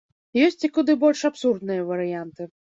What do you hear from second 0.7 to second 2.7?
куды больш абсурдныя варыянты.